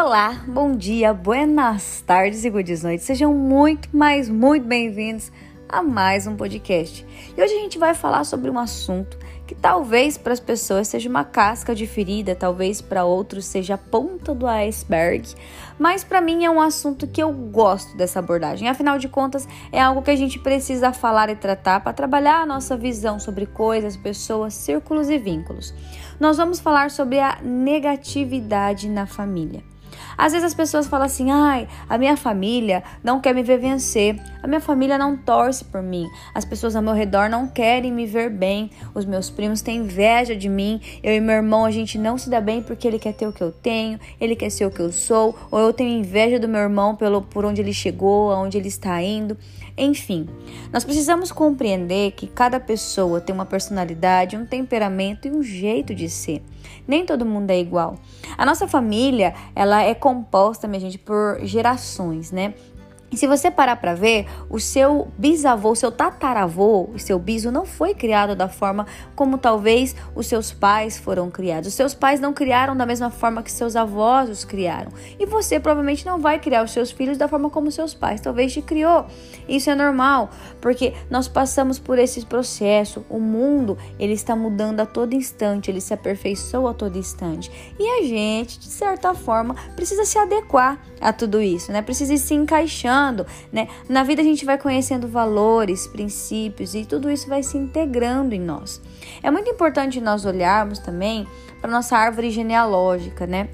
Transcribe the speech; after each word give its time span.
Olá, 0.00 0.44
bom 0.46 0.76
dia, 0.76 1.12
buenas 1.12 2.04
tardes 2.06 2.44
e 2.44 2.50
good 2.50 2.72
noites. 2.84 3.04
Sejam 3.04 3.34
muito, 3.34 3.88
mais 3.92 4.28
muito 4.28 4.64
bem-vindos 4.64 5.32
a 5.68 5.82
mais 5.82 6.24
um 6.24 6.36
podcast. 6.36 7.04
E 7.36 7.42
hoje 7.42 7.52
a 7.52 7.58
gente 7.58 7.78
vai 7.78 7.92
falar 7.94 8.22
sobre 8.22 8.48
um 8.48 8.60
assunto 8.60 9.18
que 9.44 9.56
talvez 9.56 10.16
para 10.16 10.32
as 10.32 10.38
pessoas 10.38 10.86
seja 10.86 11.08
uma 11.08 11.24
casca 11.24 11.74
de 11.74 11.84
ferida, 11.84 12.36
talvez 12.36 12.80
para 12.80 13.04
outros 13.04 13.44
seja 13.44 13.74
a 13.74 13.78
ponta 13.78 14.32
do 14.32 14.46
iceberg, 14.46 15.34
mas 15.76 16.04
para 16.04 16.20
mim 16.20 16.44
é 16.44 16.50
um 16.50 16.60
assunto 16.60 17.08
que 17.08 17.20
eu 17.20 17.32
gosto 17.32 17.96
dessa 17.96 18.20
abordagem. 18.20 18.68
Afinal 18.68 19.00
de 19.00 19.08
contas, 19.08 19.48
é 19.72 19.80
algo 19.80 20.00
que 20.00 20.12
a 20.12 20.16
gente 20.16 20.38
precisa 20.38 20.92
falar 20.92 21.28
e 21.28 21.34
tratar 21.34 21.80
para 21.80 21.92
trabalhar 21.92 22.42
a 22.42 22.46
nossa 22.46 22.76
visão 22.76 23.18
sobre 23.18 23.46
coisas, 23.46 23.96
pessoas, 23.96 24.54
círculos 24.54 25.10
e 25.10 25.18
vínculos. 25.18 25.74
Nós 26.20 26.36
vamos 26.36 26.60
falar 26.60 26.88
sobre 26.88 27.18
a 27.18 27.38
negatividade 27.42 28.88
na 28.88 29.04
família. 29.04 29.67
Às 30.18 30.32
vezes 30.32 30.46
as 30.46 30.54
pessoas 30.54 30.88
falam 30.88 31.06
assim: 31.06 31.30
ai, 31.30 31.68
a 31.88 31.96
minha 31.96 32.16
família 32.16 32.82
não 33.04 33.20
quer 33.20 33.32
me 33.32 33.44
ver 33.44 33.58
vencer, 33.58 34.20
a 34.42 34.48
minha 34.48 34.60
família 34.60 34.98
não 34.98 35.16
torce 35.16 35.64
por 35.64 35.80
mim, 35.80 36.08
as 36.34 36.44
pessoas 36.44 36.74
ao 36.74 36.82
meu 36.82 36.92
redor 36.92 37.30
não 37.30 37.46
querem 37.46 37.92
me 37.92 38.04
ver 38.04 38.28
bem, 38.28 38.70
os 38.92 39.04
meus 39.04 39.30
primos 39.30 39.62
têm 39.62 39.78
inveja 39.78 40.34
de 40.34 40.48
mim, 40.48 40.80
eu 41.04 41.14
e 41.14 41.20
meu 41.20 41.36
irmão 41.36 41.64
a 41.64 41.70
gente 41.70 41.96
não 41.96 42.18
se 42.18 42.28
dá 42.28 42.40
bem 42.40 42.60
porque 42.60 42.88
ele 42.88 42.98
quer 42.98 43.14
ter 43.14 43.28
o 43.28 43.32
que 43.32 43.42
eu 43.42 43.52
tenho, 43.52 44.00
ele 44.20 44.34
quer 44.34 44.50
ser 44.50 44.66
o 44.66 44.70
que 44.70 44.80
eu 44.80 44.90
sou, 44.90 45.38
ou 45.50 45.60
eu 45.60 45.72
tenho 45.72 46.00
inveja 46.00 46.40
do 46.40 46.48
meu 46.48 46.60
irmão 46.60 46.96
pelo 46.96 47.22
por 47.22 47.44
onde 47.44 47.60
ele 47.60 47.72
chegou, 47.72 48.32
aonde 48.32 48.58
ele 48.58 48.68
está 48.68 49.00
indo. 49.00 49.36
Enfim, 49.78 50.28
nós 50.72 50.84
precisamos 50.84 51.30
compreender 51.30 52.10
que 52.12 52.26
cada 52.26 52.58
pessoa 52.58 53.20
tem 53.20 53.34
uma 53.34 53.46
personalidade, 53.46 54.36
um 54.36 54.44
temperamento 54.44 55.28
e 55.28 55.30
um 55.30 55.42
jeito 55.42 55.94
de 55.94 56.08
ser. 56.08 56.42
Nem 56.86 57.06
todo 57.06 57.24
mundo 57.24 57.50
é 57.50 57.58
igual. 57.58 57.96
A 58.36 58.44
nossa 58.44 58.66
família, 58.66 59.34
ela 59.54 59.82
é 59.82 59.94
composta, 59.94 60.66
minha 60.66 60.80
gente, 60.80 60.98
por 60.98 61.38
gerações, 61.44 62.32
né? 62.32 62.54
Se 63.14 63.26
você 63.26 63.50
parar 63.50 63.76
para 63.76 63.94
ver, 63.94 64.26
o 64.50 64.60
seu 64.60 65.08
bisavô, 65.16 65.70
o 65.70 65.76
seu 65.76 65.90
tataravô, 65.90 66.90
o 66.94 66.98
seu 66.98 67.18
biso 67.18 67.50
não 67.50 67.64
foi 67.64 67.94
criado 67.94 68.36
da 68.36 68.48
forma 68.48 68.86
como 69.16 69.38
talvez 69.38 69.96
os 70.14 70.26
seus 70.26 70.52
pais 70.52 70.98
foram 70.98 71.30
criados. 71.30 71.68
Os 71.68 71.74
seus 71.74 71.94
pais 71.94 72.20
não 72.20 72.34
criaram 72.34 72.76
da 72.76 72.84
mesma 72.84 73.10
forma 73.10 73.42
que 73.42 73.50
seus 73.50 73.76
avós 73.76 74.28
os 74.28 74.44
criaram. 74.44 74.92
E 75.18 75.24
você 75.24 75.58
provavelmente 75.58 76.04
não 76.04 76.18
vai 76.18 76.38
criar 76.38 76.62
os 76.62 76.70
seus 76.70 76.90
filhos 76.90 77.16
da 77.16 77.26
forma 77.26 77.48
como 77.48 77.72
seus 77.72 77.94
pais 77.94 78.20
talvez 78.20 78.52
te 78.52 78.60
criou. 78.60 79.06
Isso 79.48 79.70
é 79.70 79.74
normal, 79.74 80.28
porque 80.60 80.92
nós 81.10 81.26
passamos 81.26 81.78
por 81.78 81.98
esse 81.98 82.26
processo. 82.26 83.04
O 83.08 83.18
mundo, 83.18 83.78
ele 83.98 84.12
está 84.12 84.36
mudando 84.36 84.80
a 84.80 84.86
todo 84.86 85.14
instante, 85.14 85.70
ele 85.70 85.80
se 85.80 85.94
aperfeiçoa 85.94 86.72
a 86.72 86.74
todo 86.74 86.98
instante. 86.98 87.50
E 87.78 87.88
a 88.00 88.02
gente, 88.02 88.58
de 88.58 88.66
certa 88.66 89.14
forma, 89.14 89.54
precisa 89.74 90.04
se 90.04 90.18
adequar 90.18 90.78
a 91.00 91.12
tudo 91.12 91.40
isso, 91.40 91.72
né? 91.72 91.82
Precisa 91.82 92.14
ir 92.14 92.18
se 92.18 92.34
encaixando 92.34 93.26
né? 93.52 93.68
Na 93.88 94.02
vida 94.02 94.22
a 94.22 94.24
gente 94.24 94.44
vai 94.44 94.58
conhecendo 94.58 95.08
valores, 95.08 95.86
princípios 95.86 96.74
e 96.74 96.84
tudo 96.84 97.10
isso 97.10 97.28
vai 97.28 97.42
se 97.42 97.56
integrando 97.56 98.34
em 98.34 98.40
nós. 98.40 98.80
É 99.22 99.30
muito 99.30 99.50
importante 99.50 100.00
nós 100.00 100.24
olharmos 100.24 100.78
também 100.78 101.26
para 101.60 101.70
nossa 101.70 101.96
árvore 101.96 102.30
genealógica, 102.30 103.26
né? 103.26 103.48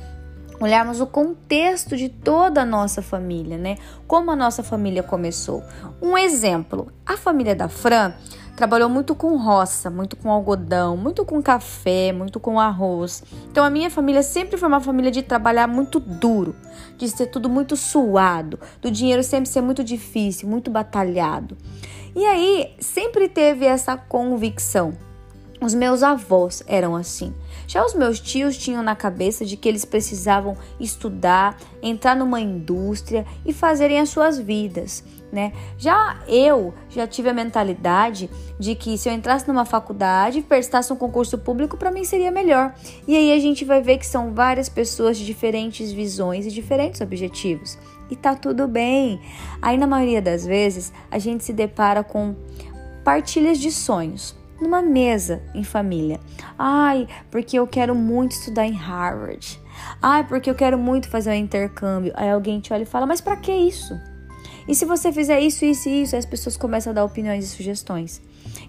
olharmos 0.61 1.01
o 1.01 1.07
contexto 1.07 1.97
de 1.97 2.09
toda 2.09 2.63
a 2.63 2.65
nossa 2.65 3.03
família, 3.03 3.59
né? 3.59 3.77
Como 4.07 4.31
a 4.31 4.37
nossa 4.37 4.63
família 4.63 5.03
começou. 5.03 5.63
Um 6.01 6.17
exemplo: 6.17 6.93
a 7.05 7.17
família 7.17 7.55
da 7.55 7.69
Fran 7.69 8.15
trabalhou 8.57 8.89
muito 8.89 9.15
com 9.15 9.37
roça, 9.37 9.91
muito 9.91 10.17
com 10.17 10.31
algodão, 10.31 10.97
muito 10.97 11.25
com 11.25 11.43
café, 11.43 12.13
muito 12.13 12.39
com 12.39 12.59
arroz. 12.59 13.23
Então 13.51 13.65
a 13.65 13.71
minha 13.71 13.91
família 13.91 14.23
sempre 14.23 14.57
foi 14.57 14.69
uma 14.69 14.81
família 14.81 15.11
de 15.11 15.23
trabalhar 15.23 15.67
muito 15.67 15.99
duro, 15.99 16.55
de 16.97 17.09
ser 17.09 17.27
tudo 17.27 17.49
muito 17.49 17.77
suado, 17.77 18.59
do 18.81 18.91
dinheiro 18.91 19.23
sempre 19.23 19.49
ser 19.49 19.61
muito 19.61 19.83
difícil, 19.83 20.49
muito 20.49 20.71
batalhado. 20.71 21.57
E 22.15 22.25
aí 22.25 22.75
sempre 22.79 23.29
teve 23.29 23.67
essa 23.67 23.97
convicção 23.97 24.95
os 25.65 25.75
meus 25.75 26.03
avós 26.03 26.63
eram 26.67 26.95
assim. 26.95 27.33
Já 27.67 27.85
os 27.85 27.95
meus 27.95 28.21
tios 28.21 28.57
tinham 28.57 28.83
na 28.83 28.95
cabeça 28.95 29.47
de 29.47 29.57
que 29.57 29.69
eles 29.69 29.85
precisavam 29.85 30.57
estudar, 30.79 31.57
entrar 31.83 32.15
numa 32.15 32.41
indústria 32.41 33.25
e 33.47 33.53
fazerem 33.53 33.99
as 33.99 34.11
suas 34.11 34.39
vidas, 34.39 35.03
né? 35.35 35.53
Já 35.77 36.17
eu 36.29 36.73
já 36.89 37.07
tive 37.07 37.29
a 37.29 37.35
mentalidade 37.35 38.31
de 38.59 38.75
que 38.77 38.97
se 38.97 39.09
eu 39.09 39.13
entrasse 39.13 39.47
numa 39.49 39.65
faculdade 39.65 40.41
prestasse 40.41 40.93
um 40.93 40.97
concurso 40.97 41.37
público, 41.37 41.77
para 41.77 41.91
mim 41.91 42.05
seria 42.05 42.31
melhor. 42.31 42.73
E 43.07 43.17
aí 43.17 43.33
a 43.33 43.39
gente 43.41 43.65
vai 43.65 43.83
ver 43.83 43.99
que 43.99 44.07
são 44.07 44.33
várias 44.33 44.69
pessoas 44.69 45.19
de 45.19 45.27
diferentes 45.27 45.91
visões 45.91 46.47
e 46.47 46.51
diferentes 46.51 47.01
objetivos. 47.01 47.77
E 48.09 48.15
tá 48.15 48.37
tudo 48.37 48.69
bem. 48.69 49.21
Aí 49.61 49.77
na 49.77 49.87
maioria 49.87 50.23
das 50.23 50.47
vezes 50.47 50.93
a 51.11 51.19
gente 51.19 51.43
se 51.43 51.53
depara 51.53 52.05
com 52.05 52.37
partilhas 53.03 53.59
de 53.59 53.73
sonhos 53.73 54.37
numa 54.61 54.81
mesa 54.81 55.43
em 55.53 55.65
família. 55.65 56.21
Ai, 56.57 57.09
porque 57.31 57.59
eu 57.59 57.67
quero 57.67 57.95
muito 57.95 58.33
estudar 58.33 58.67
em 58.67 58.73
Harvard. 58.73 59.61
Ai, 60.01 60.25
porque 60.25 60.49
eu 60.49 60.55
quero 60.55 60.79
muito 60.79 61.09
fazer 61.09 61.31
um 61.31 61.35
intercâmbio. 61.35 62.13
Aí 62.15 62.31
alguém 62.31 62.61
te 62.61 62.73
olha 62.73 62.85
e 62.85 62.87
fala: 62.87 63.05
"Mas 63.05 63.21
para 63.21 63.37
que 63.37 63.53
isso?" 63.53 63.99
E 64.67 64.75
se 64.75 64.85
você 64.85 65.13
fizer 65.13 65.41
isso, 65.41 65.65
isso 65.65 65.89
e 65.89 66.03
isso, 66.03 66.17
as 66.17 66.25
pessoas 66.25 66.57
começam 66.57 66.91
a 66.91 66.95
dar 66.95 67.05
opiniões 67.05 67.45
e 67.45 67.49
sugestões. 67.49 68.21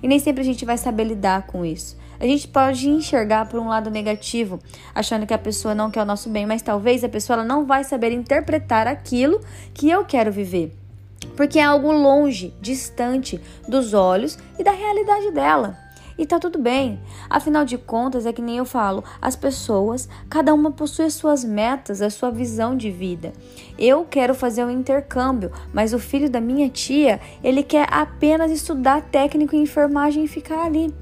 E 0.01 0.07
nem 0.07 0.19
sempre 0.19 0.41
a 0.41 0.45
gente 0.45 0.66
vai 0.66 0.78
saber 0.78 1.06
lidar 1.06 1.47
com 1.47 1.66
isso. 1.66 1.97
A 2.19 2.25
gente 2.25 2.47
pode 2.47 2.89
enxergar 2.89 3.47
por 3.47 3.59
um 3.59 3.67
lado 3.67 3.89
negativo, 3.89 4.59
achando 4.94 5.25
que 5.25 5.34
a 5.34 5.38
pessoa 5.38 5.75
não 5.75 5.91
quer 5.91 6.01
o 6.01 6.05
nosso 6.05 6.29
bem, 6.29 6.45
mas 6.45 6.61
talvez 6.61 7.03
a 7.03 7.09
pessoa 7.09 7.38
ela 7.38 7.45
não 7.45 7.66
vai 7.66 7.84
saber 7.84 8.11
interpretar 8.11 8.88
aquilo 8.88 9.41
que 9.73 9.89
eu 9.89 10.05
quero 10.05 10.31
viver 10.31 10.73
porque 11.35 11.59
é 11.59 11.63
algo 11.63 11.91
longe, 11.91 12.53
distante 12.61 13.39
dos 13.67 13.94
olhos 13.94 14.38
e 14.59 14.63
da 14.63 14.72
realidade 14.72 15.31
dela. 15.31 15.84
E 16.17 16.25
tá 16.25 16.39
tudo 16.39 16.57
bem. 16.57 16.99
Afinal 17.29 17.65
de 17.65 17.77
contas, 17.77 18.25
é 18.25 18.31
que 18.31 18.41
nem 18.41 18.57
eu 18.57 18.65
falo, 18.65 19.03
as 19.21 19.35
pessoas, 19.35 20.07
cada 20.29 20.53
uma 20.53 20.71
possui 20.71 21.05
as 21.05 21.13
suas 21.13 21.43
metas, 21.43 22.01
a 22.01 22.09
sua 22.09 22.31
visão 22.31 22.75
de 22.75 22.89
vida. 22.89 23.33
Eu 23.77 24.05
quero 24.05 24.33
fazer 24.33 24.63
um 24.63 24.69
intercâmbio, 24.69 25.51
mas 25.73 25.93
o 25.93 25.99
filho 25.99 26.29
da 26.29 26.39
minha 26.39 26.69
tia, 26.69 27.19
ele 27.43 27.63
quer 27.63 27.87
apenas 27.91 28.51
estudar 28.51 29.01
técnico 29.01 29.55
em 29.55 29.63
enfermagem 29.63 30.23
e 30.23 30.27
ficar 30.27 30.65
ali. 30.65 30.93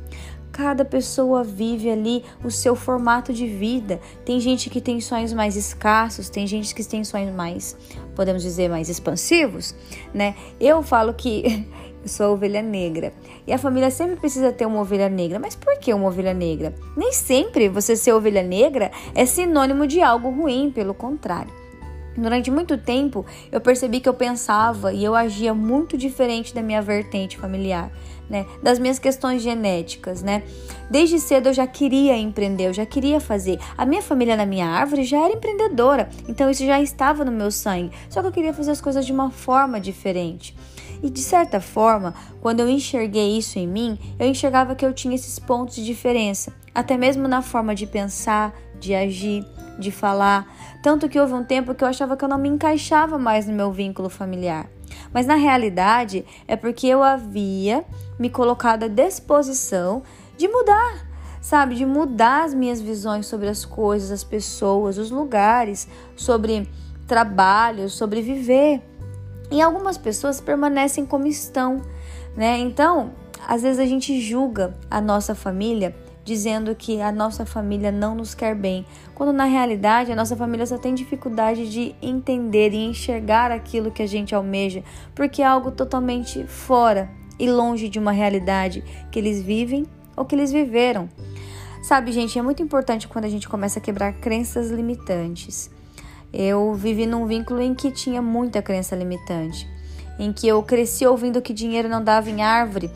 Cada 0.53 0.85
pessoa 0.85 1.43
vive 1.43 1.89
ali 1.89 2.23
o 2.43 2.51
seu 2.51 2.75
formato 2.75 3.33
de 3.33 3.47
vida. 3.47 3.99
Tem 4.23 4.39
gente 4.39 4.69
que 4.69 4.79
tem 4.79 5.01
sonhos 5.01 5.33
mais 5.33 5.55
escassos, 5.55 6.29
tem 6.29 6.45
gente 6.45 6.75
que 6.75 6.83
tem 6.83 7.03
sonhos 7.03 7.33
mais, 7.33 7.75
podemos 8.15 8.43
dizer, 8.43 8.69
mais 8.69 8.87
expansivos, 8.87 9.73
né? 10.13 10.35
Eu 10.59 10.83
falo 10.83 11.11
que 11.11 11.65
eu 12.03 12.07
sou 12.07 12.33
ovelha 12.33 12.61
negra. 12.61 13.11
E 13.47 13.51
a 13.51 13.57
família 13.57 13.89
sempre 13.89 14.15
precisa 14.15 14.51
ter 14.51 14.67
uma 14.67 14.79
ovelha 14.79 15.09
negra. 15.09 15.39
Mas 15.39 15.55
por 15.55 15.75
que 15.79 15.91
uma 15.91 16.07
ovelha 16.07 16.35
negra? 16.35 16.75
Nem 16.95 17.11
sempre 17.11 17.67
você 17.67 17.95
ser 17.95 18.13
ovelha 18.13 18.43
negra 18.43 18.91
é 19.15 19.25
sinônimo 19.25 19.87
de 19.87 20.03
algo 20.03 20.29
ruim, 20.29 20.69
pelo 20.69 20.93
contrário. 20.93 21.62
Durante 22.15 22.51
muito 22.51 22.77
tempo, 22.77 23.25
eu 23.51 23.59
percebi 23.59 23.99
que 23.99 24.07
eu 24.07 24.13
pensava 24.13 24.93
e 24.93 25.03
eu 25.03 25.15
agia 25.15 25.53
muito 25.53 25.97
diferente 25.97 26.53
da 26.53 26.61
minha 26.61 26.81
vertente 26.81 27.37
familiar 27.37 27.91
né? 28.29 28.45
Das 28.61 28.79
minhas 28.79 28.99
questões 28.99 29.41
genéticas, 29.41 30.21
né? 30.21 30.43
Desde 30.89 31.19
cedo 31.19 31.49
eu 31.49 31.53
já 31.53 31.67
queria 31.67 32.17
empreender, 32.17 32.67
eu 32.67 32.73
já 32.73 32.85
queria 32.85 33.19
fazer. 33.19 33.59
A 33.77 33.85
minha 33.85 34.01
família 34.01 34.35
na 34.35 34.45
minha 34.45 34.67
árvore 34.67 35.03
já 35.03 35.23
era 35.23 35.33
empreendedora, 35.33 36.09
então 36.27 36.49
isso 36.49 36.65
já 36.65 36.81
estava 36.81 37.25
no 37.25 37.31
meu 37.31 37.51
sangue. 37.51 37.91
Só 38.09 38.21
que 38.21 38.27
eu 38.27 38.31
queria 38.31 38.53
fazer 38.53 38.71
as 38.71 38.81
coisas 38.81 39.05
de 39.05 39.11
uma 39.11 39.29
forma 39.29 39.79
diferente. 39.79 40.55
E 41.01 41.09
de 41.09 41.19
certa 41.19 41.59
forma, 41.59 42.13
quando 42.41 42.61
eu 42.61 42.69
enxerguei 42.69 43.37
isso 43.37 43.59
em 43.59 43.67
mim, 43.67 43.99
eu 44.17 44.25
enxergava 44.25 44.73
que 44.73 44.85
eu 44.85 44.93
tinha 44.93 45.15
esses 45.15 45.37
pontos 45.37 45.75
de 45.75 45.83
diferença, 45.83 46.53
até 46.73 46.97
mesmo 46.97 47.27
na 47.27 47.41
forma 47.41 47.75
de 47.75 47.85
pensar, 47.85 48.53
de 48.79 48.95
agir, 48.95 49.45
de 49.77 49.91
falar. 49.91 50.47
Tanto 50.81 51.07
que 51.09 51.19
houve 51.19 51.33
um 51.33 51.43
tempo 51.43 51.73
que 51.73 51.83
eu 51.83 51.87
achava 51.87 52.15
que 52.17 52.23
eu 52.23 52.29
não 52.29 52.37
me 52.37 52.49
encaixava 52.49 53.17
mais 53.17 53.47
no 53.47 53.53
meu 53.53 53.71
vínculo 53.71 54.09
familiar. 54.09 54.67
Mas 55.13 55.25
na 55.25 55.35
realidade 55.35 56.25
é 56.47 56.55
porque 56.55 56.87
eu 56.87 57.03
havia 57.03 57.83
me 58.19 58.29
colocado 58.29 58.83
à 58.83 58.87
disposição 58.87 60.03
de 60.37 60.47
mudar, 60.47 61.05
sabe? 61.41 61.75
De 61.75 61.85
mudar 61.85 62.45
as 62.45 62.53
minhas 62.53 62.81
visões 62.81 63.25
sobre 63.25 63.47
as 63.47 63.65
coisas, 63.65 64.11
as 64.11 64.23
pessoas, 64.23 64.97
os 64.97 65.11
lugares, 65.11 65.87
sobre 66.15 66.69
trabalho, 67.07 67.89
sobre 67.89 68.21
viver. 68.21 68.81
E 69.51 69.61
algumas 69.61 69.97
pessoas 69.97 70.41
permanecem 70.41 71.05
como 71.05 71.27
estão, 71.27 71.81
né? 72.35 72.57
Então, 72.57 73.11
às 73.47 73.61
vezes 73.61 73.79
a 73.79 73.85
gente 73.85 74.19
julga 74.19 74.75
a 74.89 75.01
nossa 75.01 75.35
família 75.35 75.95
dizendo 76.23 76.73
que 76.73 77.01
a 77.01 77.11
nossa 77.11 77.45
família 77.45 77.91
não 77.91 78.15
nos 78.15 78.33
quer 78.33 78.55
bem, 78.55 78.85
quando 79.13 79.33
na 79.33 79.45
realidade 79.45 80.11
a 80.11 80.15
nossa 80.15 80.35
família 80.35 80.65
só 80.65 80.77
tem 80.77 80.93
dificuldade 80.93 81.69
de 81.69 81.93
entender 82.01 82.73
e 82.73 82.85
enxergar 82.85 83.51
aquilo 83.51 83.91
que 83.91 84.01
a 84.01 84.07
gente 84.07 84.33
almeja, 84.33 84.83
porque 85.13 85.41
é 85.41 85.45
algo 85.45 85.71
totalmente 85.71 86.45
fora 86.45 87.09
e 87.39 87.49
longe 87.49 87.89
de 87.89 87.99
uma 87.99 88.11
realidade 88.11 88.83
que 89.11 89.19
eles 89.19 89.41
vivem 89.41 89.85
ou 90.15 90.25
que 90.25 90.35
eles 90.35 90.51
viveram. 90.51 91.09
Sabe, 91.83 92.13
gente, 92.13 92.39
é 92.39 92.41
muito 92.41 92.63
importante 92.63 93.07
quando 93.07 93.25
a 93.25 93.29
gente 93.29 93.49
começa 93.49 93.79
a 93.79 93.81
quebrar 93.81 94.13
crenças 94.13 94.71
limitantes. 94.71 95.69
eu 96.31 96.73
vivi 96.73 97.05
num 97.05 97.27
vínculo 97.27 97.61
em 97.61 97.75
que 97.75 97.91
tinha 97.91 98.21
muita 98.21 98.61
crença 98.61 98.95
limitante, 98.95 99.69
em 100.17 100.31
que 100.31 100.47
eu 100.47 100.63
cresci 100.63 101.05
ouvindo 101.05 101.41
que 101.41 101.53
dinheiro 101.53 101.89
não 101.89 102.03
dava 102.03 102.29
em 102.29 102.41
árvore. 102.41 102.89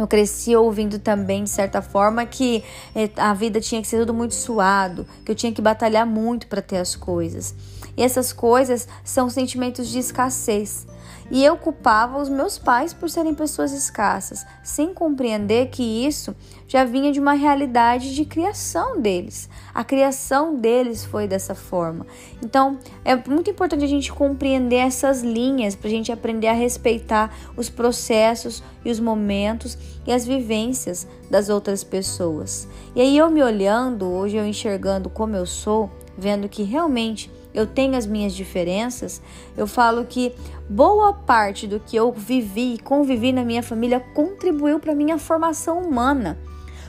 Eu 0.00 0.06
cresci 0.06 0.56
ouvindo 0.56 0.98
também, 0.98 1.44
de 1.44 1.50
certa 1.50 1.82
forma, 1.82 2.24
que 2.24 2.64
eh, 2.94 3.10
a 3.16 3.34
vida 3.34 3.60
tinha 3.60 3.82
que 3.82 3.86
ser 3.86 3.98
tudo 3.98 4.14
muito 4.14 4.34
suado, 4.34 5.06
que 5.22 5.30
eu 5.30 5.34
tinha 5.34 5.52
que 5.52 5.60
batalhar 5.60 6.06
muito 6.06 6.46
para 6.46 6.62
ter 6.62 6.78
as 6.78 6.96
coisas. 6.96 7.54
E 7.96 8.02
essas 8.02 8.32
coisas 8.32 8.86
são 9.04 9.28
sentimentos 9.28 9.88
de 9.88 9.98
escassez. 9.98 10.86
E 11.30 11.44
eu 11.44 11.56
culpava 11.56 12.20
os 12.20 12.28
meus 12.28 12.58
pais 12.58 12.92
por 12.92 13.08
serem 13.08 13.32
pessoas 13.32 13.70
escassas, 13.70 14.44
sem 14.64 14.92
compreender 14.92 15.68
que 15.68 15.82
isso 16.04 16.34
já 16.66 16.84
vinha 16.84 17.12
de 17.12 17.20
uma 17.20 17.34
realidade 17.34 18.16
de 18.16 18.24
criação 18.24 19.00
deles. 19.00 19.48
A 19.72 19.84
criação 19.84 20.56
deles 20.56 21.04
foi 21.04 21.28
dessa 21.28 21.54
forma. 21.54 22.04
Então, 22.42 22.80
é 23.04 23.14
muito 23.14 23.48
importante 23.48 23.84
a 23.84 23.88
gente 23.88 24.12
compreender 24.12 24.76
essas 24.76 25.22
linhas 25.22 25.76
para 25.76 25.86
a 25.86 25.90
gente 25.90 26.10
aprender 26.10 26.48
a 26.48 26.52
respeitar 26.52 27.32
os 27.56 27.70
processos 27.70 28.60
e 28.84 28.90
os 28.90 28.98
momentos 28.98 29.78
e 30.04 30.12
as 30.12 30.26
vivências 30.26 31.06
das 31.30 31.48
outras 31.48 31.84
pessoas. 31.84 32.66
E 32.92 33.00
aí 33.00 33.16
eu 33.16 33.30
me 33.30 33.42
olhando, 33.42 34.08
hoje 34.08 34.36
eu 34.36 34.44
enxergando 34.44 35.08
como 35.08 35.36
eu 35.36 35.46
sou, 35.46 35.88
vendo 36.18 36.48
que 36.48 36.64
realmente 36.64 37.30
eu 37.52 37.66
tenho 37.66 37.96
as 37.96 38.06
minhas 38.06 38.34
diferenças, 38.34 39.20
eu 39.56 39.66
falo 39.66 40.04
que 40.04 40.32
boa 40.68 41.12
parte 41.12 41.66
do 41.66 41.80
que 41.80 41.96
eu 41.96 42.12
vivi 42.12 42.74
e 42.74 42.78
convivi 42.78 43.32
na 43.32 43.44
minha 43.44 43.62
família 43.62 44.00
contribuiu 44.14 44.78
para 44.78 44.94
minha 44.94 45.18
formação 45.18 45.80
humana. 45.80 46.38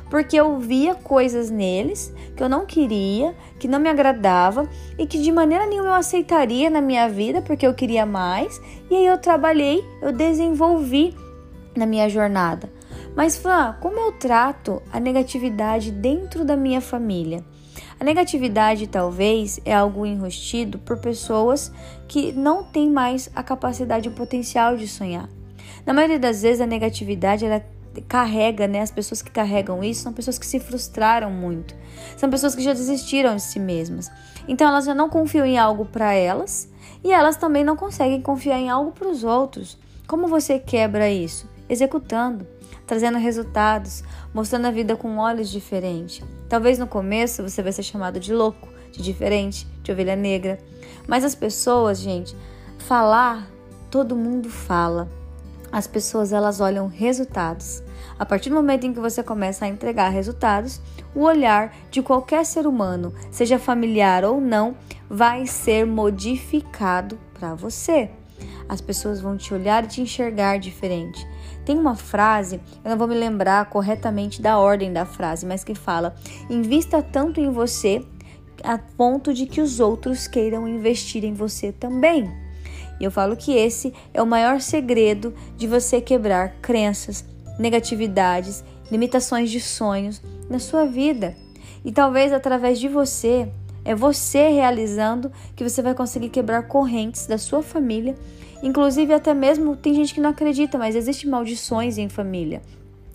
Porque 0.10 0.36
eu 0.36 0.60
via 0.60 0.94
coisas 0.94 1.50
neles 1.50 2.14
que 2.36 2.44
eu 2.44 2.50
não 2.50 2.66
queria, 2.66 3.34
que 3.58 3.68
não 3.68 3.80
me 3.80 3.88
agradava 3.88 4.70
e 4.98 5.08
que 5.08 5.22
de 5.22 5.32
maneira 5.32 5.66
nenhuma 5.66 5.90
eu 5.90 5.94
aceitaria 5.94 6.70
na 6.70 6.82
minha 6.82 7.08
vida 7.08 7.42
porque 7.42 7.66
eu 7.66 7.74
queria 7.74 8.06
mais. 8.06 8.62
E 8.90 8.96
aí 8.96 9.06
eu 9.06 9.18
trabalhei, 9.18 9.82
eu 10.02 10.12
desenvolvi 10.12 11.16
na 11.76 11.86
minha 11.86 12.10
jornada. 12.10 12.70
Mas, 13.16 13.38
Fran, 13.38 13.76
como 13.82 13.98
eu 14.00 14.12
trato 14.14 14.82
a 14.92 15.00
negatividade 15.00 15.92
dentro 15.92 16.46
da 16.46 16.56
minha 16.56 16.82
família? 16.82 17.44
A 18.02 18.04
negatividade, 18.04 18.88
talvez, 18.88 19.60
é 19.64 19.76
algo 19.76 20.08
enrustido 20.08 20.80
por 20.80 20.98
pessoas 20.98 21.72
que 22.08 22.32
não 22.32 22.64
têm 22.64 22.90
mais 22.90 23.30
a 23.36 23.44
capacidade 23.44 24.10
e 24.10 24.12
o 24.12 24.16
potencial 24.16 24.76
de 24.76 24.88
sonhar. 24.88 25.30
Na 25.86 25.94
maioria 25.94 26.18
das 26.18 26.42
vezes, 26.42 26.62
a 26.62 26.66
negatividade 26.66 27.46
ela 27.46 27.64
carrega, 28.08 28.68
né? 28.68 28.82
As 28.82 28.90
pessoas 28.90 29.22
que 29.22 29.30
carregam 29.30 29.84
isso 29.84 30.02
são 30.02 30.12
pessoas 30.12 30.40
que 30.40 30.48
se 30.48 30.60
frustraram 30.60 31.30
muito. 31.30 31.76
São 32.18 32.28
pessoas 32.28 32.56
que 32.56 32.64
já 32.64 32.74
desistiram 32.74 33.36
de 33.36 33.44
si 33.44 33.60
mesmas. 33.60 34.10
Então 34.48 34.68
elas 34.68 34.86
já 34.86 34.96
não 34.96 35.08
confiam 35.08 35.46
em 35.46 35.60
algo 35.60 35.86
para 35.86 36.12
elas 36.12 36.68
e 37.04 37.12
elas 37.12 37.38
também 37.38 37.64
não 37.64 37.76
conseguem 37.76 38.20
confiar 38.20 38.58
em 38.58 38.68
algo 38.68 38.94
para 38.94 39.10
os 39.10 39.24
outros. 39.24 39.78
Como 40.08 40.28
você 40.28 40.58
quebra 40.58 41.08
isso? 41.08 41.48
Executando 41.70 42.48
trazendo 42.92 43.18
resultados, 43.18 44.04
mostrando 44.34 44.66
a 44.68 44.70
vida 44.70 44.98
com 44.98 45.18
olhos 45.18 45.50
diferentes. 45.50 46.22
Talvez 46.50 46.78
no 46.78 46.86
começo 46.86 47.42
você 47.42 47.64
vai 47.64 47.72
ser 47.72 47.84
chamado 47.84 48.20
de 48.20 48.34
louco, 48.34 48.68
de 48.92 49.02
diferente, 49.02 49.66
de 49.82 49.94
ovelha 49.94 50.14
negra. 50.14 50.60
Mas 51.08 51.24
as 51.24 51.34
pessoas, 51.34 52.02
gente, 52.02 52.36
falar, 52.80 53.50
todo 53.90 54.14
mundo 54.14 54.50
fala. 54.50 55.10
As 55.72 55.88
pessoas 55.88 56.34
elas 56.34 56.60
olham 56.60 56.90
resultados. 56.90 57.82
A 58.20 58.26
partir 58.26 58.50
do 58.50 58.56
momento 58.58 58.86
em 58.86 58.94
que 58.94 59.00
você 59.00 59.24
começa 59.24 59.64
a 59.64 59.70
entregar 59.70 60.10
resultados, 60.10 60.82
o 61.16 61.22
olhar 61.22 61.74
de 61.90 62.02
qualquer 62.02 62.46
ser 62.46 62.68
humano, 62.68 63.14
seja 63.32 63.58
familiar 63.58 64.26
ou 64.26 64.42
não, 64.42 64.76
vai 65.10 65.48
ser 65.48 65.86
modificado 65.86 67.18
para 67.40 67.56
você. 67.56 68.10
As 68.68 68.82
pessoas 68.82 69.22
vão 69.22 69.38
te 69.38 69.54
olhar 69.54 69.86
e 69.86 69.88
te 69.88 70.02
enxergar 70.02 70.60
diferente. 70.60 71.26
Tem 71.66 71.78
uma 71.78 71.96
frase, 71.96 72.60
eu 72.84 72.90
não 72.90 72.98
vou 72.98 73.08
me 73.08 73.16
lembrar 73.16 73.70
corretamente 73.70 74.42
da 74.42 74.58
ordem 74.58 74.92
da 74.92 75.06
frase, 75.06 75.46
mas 75.46 75.64
que 75.64 75.76
fala: 75.76 76.16
invista 76.50 77.02
tanto 77.02 77.40
em 77.40 77.50
você 77.50 78.04
a 78.64 78.78
ponto 78.78 79.34
de 79.34 79.46
que 79.46 79.62
os 79.62 79.80
outros 79.80 80.28
queiram 80.28 80.68
investir 80.68 81.24
em 81.24 81.34
você 81.34 81.72
também. 81.72 82.32
E 83.00 83.04
eu 83.04 83.12
falo 83.12 83.36
que 83.36 83.54
esse 83.54 83.94
é 84.14 84.22
o 84.22 84.28
maior 84.28 84.62
segredo 84.62 85.34
de 85.58 85.68
você 85.68 86.00
quebrar 86.00 86.56
crenças, 86.62 87.26
negatividades, 87.58 88.64
limitações 88.92 89.50
de 89.50 89.60
sonhos 89.60 90.22
na 90.50 90.60
sua 90.60 90.86
vida. 90.86 91.36
E 91.84 91.92
talvez 91.92 92.32
através 92.32 92.80
de 92.80 92.88
você, 92.88 93.52
é 93.84 93.96
você 93.96 94.50
realizando 94.50 95.32
que 95.56 95.64
você 95.64 95.82
vai 95.82 95.94
conseguir 95.94 96.30
quebrar 96.30 96.64
correntes 96.64 97.28
da 97.28 97.38
sua 97.38 97.62
família 97.62 98.16
Inclusive, 98.64 99.14
até 99.14 99.34
mesmo 99.34 99.76
tem 99.76 99.94
gente 99.94 100.14
que 100.14 100.22
não 100.22 100.30
acredita, 100.30 100.78
mas 100.78 100.96
existe 100.96 101.28
maldições 101.28 101.98
em 101.98 102.08
família. 102.08 102.62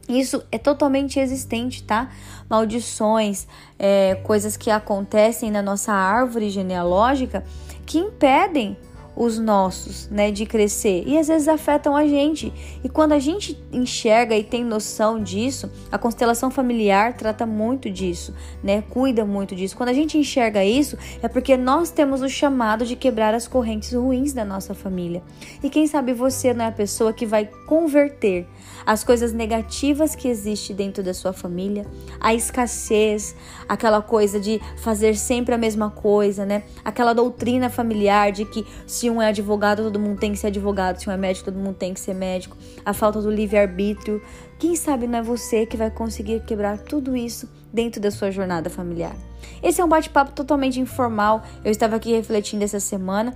Isso 0.09 0.43
é 0.51 0.59
totalmente 0.59 1.19
existente, 1.19 1.83
tá? 1.83 2.11
Maldições, 2.49 3.47
é, 3.79 4.17
coisas 4.23 4.57
que 4.57 4.71
acontecem 4.71 5.51
na 5.51 5.63
nossa 5.63 5.93
árvore 5.93 6.51
genealógica 6.51 7.45
que 7.85 7.99
impedem 7.99 8.77
os 9.17 9.39
nossos, 9.39 10.09
né, 10.11 10.31
de 10.31 10.45
crescer 10.45 11.03
e 11.07 11.17
às 11.17 11.29
vezes 11.29 11.49
afetam 11.49 11.97
a 11.97 12.07
gente. 12.07 12.53
E 12.85 12.89
quando 12.89 13.13
a 13.13 13.19
gente 13.19 13.59
enxerga 13.73 14.37
e 14.37 14.45
tem 14.45 14.63
noção 14.63 15.23
disso, 15.23 15.71
a 15.91 15.97
constelação 15.97 16.51
familiar 16.51 17.15
trata 17.15 17.47
muito 17.47 17.91
disso, 17.91 18.35
né? 18.63 18.83
Cuida 18.83 19.25
muito 19.25 19.57
disso. 19.57 19.77
Quando 19.77 19.89
a 19.89 19.95
gente 19.95 20.19
enxerga 20.19 20.65
isso, 20.65 20.99
é 21.23 21.29
porque 21.29 21.57
nós 21.57 21.91
temos 21.91 22.21
o 22.21 22.29
chamado 22.29 22.85
de 22.85 22.95
quebrar 22.95 23.35
as 23.35 23.49
correntes 23.49 23.93
ruins 23.93 24.33
da 24.33 24.45
nossa 24.45 24.75
família. 24.75 25.23
E 25.63 25.71
quem 25.71 25.87
sabe 25.87 26.13
você 26.13 26.53
não 26.53 26.67
é 26.67 26.69
a 26.69 26.73
pessoa 26.73 27.13
que 27.13 27.25
vai 27.25 27.47
converter 27.67 28.47
as 28.85 29.03
coisas 29.03 29.33
negativas 29.33 30.15
que 30.15 30.29
existem 30.29 30.77
dentro 30.77 31.03
da 31.03 31.13
sua 31.13 31.33
família, 31.33 31.85
a 32.21 32.33
escassez, 32.33 33.35
aquela 33.69 34.01
coisa 34.01 34.39
de 34.39 34.61
fazer 34.77 35.17
sempre 35.17 35.55
a 35.55 35.59
mesma 35.59 35.91
coisa, 35.91 36.47
né? 36.47 36.63
Aquela 36.85 37.13
doutrina 37.13 37.69
familiar 37.69 38.31
de 38.31 38.45
que 38.45 38.65
se 38.87 39.06
se 39.07 39.11
um 39.11 39.23
é 39.23 39.29
advogado, 39.29 39.85
todo 39.85 40.01
mundo 40.01 40.19
tem 40.19 40.33
que 40.33 40.39
ser 40.39 40.49
advogado. 40.49 40.99
Se 40.99 41.09
um 41.09 41.13
é 41.13 41.17
médico, 41.17 41.45
todo 41.45 41.57
mundo 41.57 41.77
tem 41.77 41.95
que 41.95 42.01
ser 42.01 42.13
médico. 42.13 42.57
A 42.85 42.93
falta 42.93 43.23
do 43.23 43.31
livre-arbítrio. 43.31 44.21
Quem 44.59 44.75
sabe 44.75 45.07
não 45.07 45.21
é 45.21 45.23
você 45.23 45.65
que 45.65 45.77
vai 45.77 45.93
conseguir 45.93 46.41
quebrar 46.41 46.77
tudo 46.77 47.17
isso 47.17 47.49
dentro 47.73 48.01
da 48.01 48.11
sua 48.11 48.33
jornada 48.33 48.69
familiar. 48.69 49.15
Esse 49.63 49.81
é 49.81 49.85
um 49.85 49.89
bate-papo 49.89 50.33
totalmente 50.33 50.81
informal. 50.81 51.45
Eu 51.65 51.71
estava 51.71 51.95
aqui 51.95 52.13
refletindo 52.13 52.65
essa 52.65 52.81
semana 52.81 53.33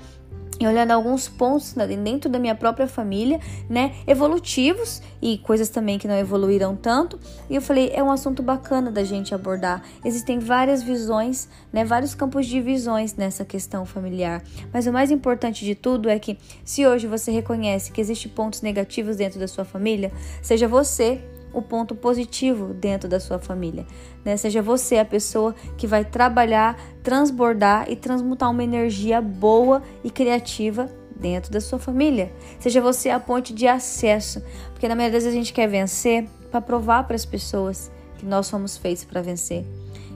e 0.60 0.66
olhando 0.66 0.90
alguns 0.90 1.26
pontos 1.26 1.74
dentro 2.04 2.28
da 2.28 2.38
minha 2.38 2.54
própria 2.54 2.86
família, 2.86 3.40
né, 3.68 3.94
evolutivos 4.06 5.02
e 5.22 5.38
coisas 5.38 5.70
também 5.70 5.98
que 5.98 6.06
não 6.06 6.14
evoluíram 6.14 6.76
tanto. 6.76 7.18
E 7.48 7.54
eu 7.54 7.62
falei, 7.62 7.90
é 7.94 8.02
um 8.02 8.10
assunto 8.10 8.42
bacana 8.42 8.90
da 8.90 9.02
gente 9.02 9.34
abordar. 9.34 9.82
Existem 10.04 10.38
várias 10.38 10.82
visões, 10.82 11.48
né, 11.72 11.82
vários 11.82 12.14
campos 12.14 12.46
de 12.46 12.60
visões 12.60 13.14
nessa 13.14 13.42
questão 13.42 13.86
familiar. 13.86 14.42
Mas 14.70 14.86
o 14.86 14.92
mais 14.92 15.10
importante 15.10 15.64
de 15.64 15.74
tudo 15.74 16.10
é 16.10 16.18
que 16.18 16.38
se 16.62 16.86
hoje 16.86 17.06
você 17.06 17.30
reconhece 17.30 17.90
que 17.90 18.00
existem 18.00 18.30
pontos 18.30 18.60
negativos 18.60 19.16
dentro 19.16 19.40
da 19.40 19.48
sua 19.48 19.64
família, 19.64 20.12
seja 20.42 20.68
você 20.68 21.22
o 21.52 21.60
ponto 21.60 21.94
positivo 21.94 22.72
dentro 22.74 23.08
da 23.08 23.18
sua 23.18 23.38
família. 23.38 23.86
Né? 24.24 24.36
Seja 24.36 24.62
você 24.62 24.98
a 24.98 25.04
pessoa 25.04 25.54
que 25.76 25.86
vai 25.86 26.04
trabalhar, 26.04 26.80
transbordar 27.02 27.90
e 27.90 27.96
transmutar 27.96 28.50
uma 28.50 28.64
energia 28.64 29.20
boa 29.20 29.82
e 30.04 30.10
criativa 30.10 30.88
dentro 31.14 31.52
da 31.52 31.60
sua 31.60 31.78
família. 31.78 32.32
Seja 32.58 32.80
você 32.80 33.10
a 33.10 33.20
ponte 33.20 33.52
de 33.52 33.66
acesso, 33.66 34.42
porque 34.72 34.88
na 34.88 34.94
maioria 34.94 35.16
das 35.16 35.24
vezes 35.24 35.36
a 35.36 35.40
gente 35.40 35.52
quer 35.52 35.68
vencer 35.68 36.28
para 36.50 36.60
provar 36.60 37.04
para 37.04 37.16
as 37.16 37.24
pessoas 37.24 37.90
que 38.18 38.26
nós 38.26 38.46
somos 38.46 38.76
feitos 38.76 39.04
para 39.04 39.22
vencer. 39.22 39.64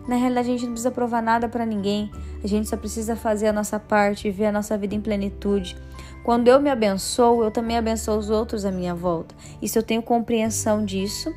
Na 0.06 0.16
realidade, 0.16 0.48
a 0.48 0.52
gente 0.52 0.64
não 0.64 0.72
precisa 0.72 0.90
provar 0.90 1.22
nada 1.22 1.48
para 1.48 1.64
ninguém, 1.64 2.10
a 2.42 2.46
gente 2.46 2.68
só 2.68 2.76
precisa 2.76 3.16
fazer 3.16 3.46
a 3.46 3.52
nossa 3.52 3.80
parte, 3.80 4.30
ver 4.30 4.46
a 4.46 4.52
nossa 4.52 4.76
vida 4.76 4.94
em 4.94 5.00
plenitude. 5.00 5.76
Quando 6.24 6.48
eu 6.48 6.58
me 6.58 6.70
abençoo, 6.70 7.44
eu 7.44 7.50
também 7.50 7.76
abençoo 7.76 8.16
os 8.16 8.30
outros 8.30 8.64
à 8.64 8.70
minha 8.70 8.94
volta. 8.94 9.34
E 9.60 9.68
se 9.68 9.78
eu 9.78 9.82
tenho 9.82 10.02
compreensão 10.02 10.82
disso, 10.82 11.30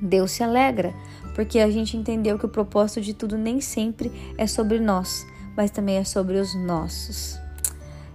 Deus 0.00 0.30
se 0.30 0.42
alegra, 0.42 0.94
porque 1.34 1.58
a 1.58 1.70
gente 1.70 1.94
entendeu 1.94 2.38
que 2.38 2.46
o 2.46 2.48
propósito 2.48 3.02
de 3.02 3.12
tudo 3.12 3.36
nem 3.36 3.60
sempre 3.60 4.10
é 4.38 4.46
sobre 4.46 4.80
nós, 4.80 5.26
mas 5.54 5.70
também 5.70 5.96
é 5.96 6.04
sobre 6.04 6.38
os 6.38 6.54
nossos. 6.54 7.38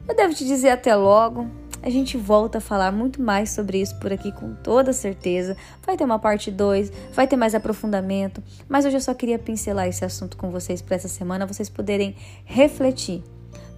Eu 0.08 0.16
devo 0.16 0.34
te 0.34 0.46
dizer 0.46 0.70
até 0.70 0.96
logo. 0.96 1.48
A 1.82 1.90
gente 1.92 2.18
volta 2.18 2.58
a 2.58 2.62
falar 2.62 2.92
muito 2.92 3.22
mais 3.22 3.52
sobre 3.52 3.80
isso 3.80 3.98
por 4.00 4.12
aqui 4.12 4.32
com 4.32 4.56
toda 4.56 4.92
certeza. 4.92 5.56
Vai 5.86 5.96
ter 5.96 6.04
uma 6.04 6.20
parte 6.20 6.50
2, 6.50 6.92
vai 7.14 7.28
ter 7.28 7.38
mais 7.38 7.54
aprofundamento, 7.54 8.44
mas 8.68 8.84
hoje 8.84 8.98
eu 8.98 9.02
só 9.02 9.14
queria 9.14 9.38
pincelar 9.38 9.88
esse 9.88 10.04
assunto 10.04 10.36
com 10.36 10.50
vocês 10.50 10.82
para 10.82 10.96
essa 10.96 11.08
semana, 11.08 11.46
vocês 11.46 11.70
poderem 11.70 12.16
refletir. 12.44 13.24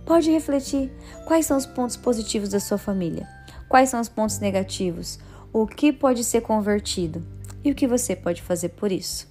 Pode 0.06 0.32
refletir 0.32 0.92
quais 1.26 1.46
são 1.46 1.58
os 1.58 1.66
pontos 1.66 1.96
positivos 1.96 2.50
da 2.50 2.60
sua 2.60 2.78
família, 2.78 3.28
quais 3.70 3.90
são 3.90 4.00
os 4.00 4.10
pontos 4.10 4.40
negativos, 4.40 5.20
o 5.54 5.66
que 5.68 5.92
pode 5.92 6.24
ser 6.24 6.42
convertido 6.42 7.24
e 7.64 7.72
o 7.72 7.76
que 7.76 7.88
você 7.88 8.16
pode 8.16 8.42
fazer 8.42 8.70
por 8.70 8.92
isso. 8.92 9.28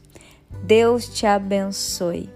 Deus 0.65 1.09
te 1.09 1.27
abençoe. 1.27 2.29